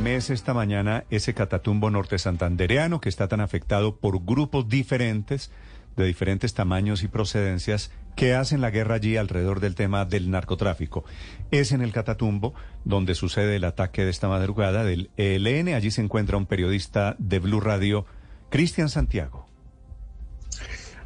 estremece 0.00 0.32
esta 0.32 0.54
mañana 0.54 1.04
ese 1.10 1.34
catatumbo 1.34 1.90
norte 1.90 2.18
santandereano 2.18 3.02
que 3.02 3.10
está 3.10 3.28
tan 3.28 3.42
afectado 3.42 3.96
por 3.96 4.24
grupos 4.24 4.66
diferentes, 4.66 5.50
de 5.94 6.06
diferentes 6.06 6.54
tamaños 6.54 7.02
y 7.02 7.08
procedencias, 7.08 7.90
que 8.16 8.32
hacen 8.32 8.62
la 8.62 8.70
guerra 8.70 8.94
allí 8.94 9.18
alrededor 9.18 9.60
del 9.60 9.74
tema 9.74 10.06
del 10.06 10.30
narcotráfico. 10.30 11.04
Es 11.50 11.72
en 11.72 11.82
el 11.82 11.92
catatumbo 11.92 12.54
donde 12.86 13.14
sucede 13.14 13.56
el 13.56 13.64
ataque 13.64 14.02
de 14.02 14.10
esta 14.10 14.26
madrugada 14.26 14.84
del 14.84 15.10
ELN. 15.18 15.74
Allí 15.74 15.90
se 15.90 16.00
encuentra 16.00 16.38
un 16.38 16.46
periodista 16.46 17.14
de 17.18 17.38
Blue 17.38 17.60
Radio, 17.60 18.06
Cristian 18.48 18.88
Santiago. 18.88 19.49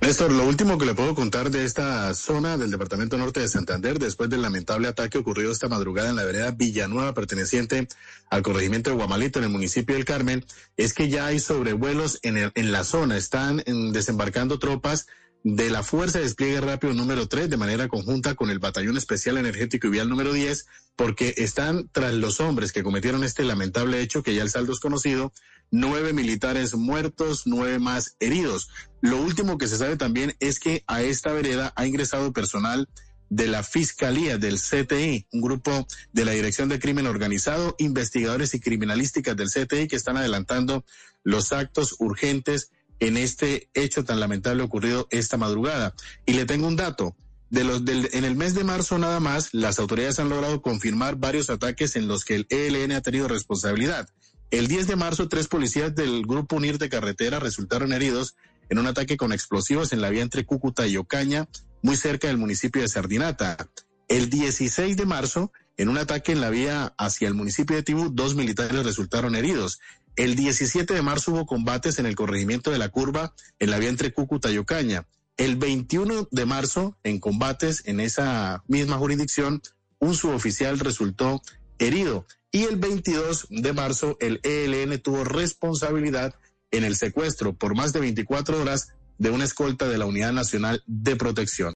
Néstor, 0.05 0.33
lo 0.33 0.45
último 0.47 0.77
que 0.77 0.85
le 0.85 0.93
puedo 0.93 1.15
contar 1.15 1.51
de 1.51 1.65
esta 1.65 2.13
zona 2.13 2.59
del 2.59 2.71
departamento 2.71 3.17
norte 3.17 3.41
de 3.41 3.49
Santander, 3.49 3.99
después 3.99 4.29
del 4.29 4.43
lamentable 4.43 4.87
ataque 4.87 5.17
ocurrido 5.17 5.51
esta 5.51 5.71
madrugada 5.71 6.11
en 6.11 6.17
la 6.17 6.25
vereda 6.25 6.51
Villanueva, 6.51 7.15
perteneciente 7.15 7.89
al 8.29 8.43
corregimiento 8.43 8.91
de 8.91 8.97
Guamalito, 8.97 9.39
en 9.39 9.47
el 9.47 9.51
municipio 9.51 9.95
del 9.95 10.05
Carmen, 10.05 10.45
es 10.77 10.93
que 10.93 11.09
ya 11.09 11.25
hay 11.25 11.41
sobrevuelos 11.41 12.19
en, 12.21 12.53
en 12.55 12.73
la 12.73 12.85
zona. 12.85 13.17
Están 13.17 13.63
desembarcando 13.95 14.59
tropas 14.59 15.07
de 15.45 15.69
la 15.69 15.83
Fuerza 15.83 16.19
de 16.19 16.25
Despliegue 16.25 16.63
Rápido 16.63 16.95
número 16.95 17.29
3 17.29 17.51
de 17.51 17.59
manera 17.59 17.87
conjunta 17.87 18.35
con 18.35 18.49
el 18.49 18.59
Batallón 18.59 18.97
Especial 18.97 19.37
Energético 19.37 19.87
y 19.87 19.91
Vial 19.91 20.09
número 20.09 20.33
10, 20.33 20.67
porque 20.97 21.35
están 21.37 21.91
tras 21.93 22.15
los 22.15 22.41
hombres 22.41 22.73
que 22.73 22.83
cometieron 22.83 23.23
este 23.25 23.45
lamentable 23.45 24.01
hecho, 24.01 24.23
que 24.23 24.35
ya 24.35 24.43
el 24.43 24.49
saldo 24.49 24.73
es 24.73 24.81
conocido, 24.81 25.35
nueve 25.71 26.15
militares 26.15 26.75
muertos, 26.75 27.43
nueve 27.45 27.79
más 27.79 28.17
heridos. 28.21 28.71
Lo 29.03 29.21
último 29.21 29.59
que 29.59 29.69
se 29.69 29.77
sabe 29.77 29.97
también 29.97 30.35
es 30.41 30.59
que 30.59 30.83
a 30.87 31.03
esta 31.03 31.31
vereda 31.35 31.75
ha 31.77 31.87
ingresado 31.87 32.33
personal 32.33 32.89
de 33.29 33.47
la 33.47 33.63
Fiscalía 33.63 34.39
del 34.39 34.59
CTI, 34.59 35.27
un 35.31 35.43
grupo 35.43 35.87
de 36.13 36.25
la 36.25 36.33
Dirección 36.33 36.71
de 36.71 36.79
Crimen 36.79 37.07
Organizado, 37.07 37.75
investigadores 37.79 38.55
y 38.55 38.61
criminalísticas 38.61 39.37
del 39.37 39.51
CTI 39.51 39.89
que 39.89 39.97
están 39.97 40.17
adelantando 40.17 40.87
los 41.23 41.53
actos 41.53 41.97
urgentes 41.99 42.71
en 43.05 43.19
este 43.19 43.69
hecho 43.75 44.03
tan 44.03 44.19
lamentable 44.19 44.63
ocurrido 44.63 45.07
esta 45.11 45.37
madrugada. 45.37 45.95
Y 46.25 46.33
le 46.33 46.47
tengo 46.47 46.67
un 46.67 46.77
dato. 46.77 47.15
De 47.51 47.63
los 47.63 47.83
en 47.87 48.25
el 48.25 48.35
mes 48.35 48.55
de 48.55 48.65
marzo 48.65 48.99
nada 48.99 49.21
más, 49.21 49.53
las 49.53 49.79
autoridades 49.79 50.19
han 50.19 50.31
logrado 50.31 50.63
confirmar 50.63 51.17
varios 51.17 51.51
ataques 51.51 51.97
en 51.97 52.09
los 52.09 52.25
que 52.25 52.35
el 52.35 52.47
ELN 52.49 52.93
ha 52.93 53.03
tenido 53.03 53.29
responsabilidad. 53.29 54.09
El 54.51 54.69
10 54.69 54.87
de 54.87 54.97
marzo, 54.97 55.29
tres 55.29 55.49
policías 55.49 55.95
del 55.95 56.23
Grupo 56.23 56.57
UNIR 56.57 56.79
de 56.79 56.89
Carretera 56.89 57.41
resultaron 57.41 57.93
heridos 57.93 58.37
en 58.71 58.79
un 58.79 58.87
ataque 58.87 59.19
con 59.19 59.33
explosivos 59.33 59.93
en 59.93 60.01
la 60.01 60.09
vía 60.09 60.23
entre 60.23 60.47
Cúcuta 60.47 60.87
y 60.87 60.97
Ocaña, 60.97 61.47
muy 61.83 61.97
cerca 61.97 62.29
del 62.29 62.39
municipio 62.39 62.81
de 62.81 62.89
Sardinata. 62.89 63.69
El 64.09 64.31
16 64.31 64.97
de 64.97 65.05
marzo, 65.05 65.53
en 65.77 65.91
un 65.91 65.99
ataque 65.99 66.33
en 66.33 66.41
la 66.41 66.49
vía 66.49 66.95
hacia 66.97 67.29
el 67.29 67.35
municipio 67.35 67.77
de 67.77 67.83
Tibú, 67.83 68.09
dos 68.11 68.35
militares 68.35 68.83
resultaron 68.83 69.35
heridos. 69.35 69.81
El 70.17 70.37
17 70.37 70.95
de 70.95 71.03
marzo 71.03 71.33
hubo 71.33 71.47
combates 71.47 71.99
en 71.99 72.07
el 72.07 72.15
corregimiento 72.15 72.71
de 72.71 72.79
la 72.79 72.89
curva 72.89 73.35
en 73.59 73.71
la 73.71 73.79
vía 73.79 73.89
entre 73.89 74.13
Cúcuta 74.13 74.51
y 74.51 74.59
Ocaña. 74.59 75.07
El 75.37 75.57
21 75.57 76.29
de 76.31 76.47
marzo, 76.47 76.97
en 77.03 77.19
combates 77.19 77.83
en 77.87 77.99
esa 77.99 78.63
misma 78.69 78.97
jurisdicción, 78.97 79.61
un 79.99 80.15
suboficial 80.15 80.79
resultó 80.79 81.43
herido 81.79 82.27
y 82.53 82.63
el 82.65 82.77
22 82.77 83.49
de 83.51 83.73
marzo 83.73 84.17
el 84.21 84.39
ELN 84.45 85.01
tuvo 85.01 85.25
responsabilidad 85.25 86.37
en 86.71 86.85
el 86.85 86.95
secuestro 86.95 87.55
por 87.55 87.75
más 87.75 87.93
de 87.93 88.01
24 88.01 88.61
horas 88.61 88.95
de 89.19 89.31
una 89.31 89.45
escolta 89.45 89.89
de 89.89 89.99
la 89.99 90.07
Unidad 90.07 90.33
Nacional 90.33 90.83
de 90.87 91.17
Protección. 91.17 91.73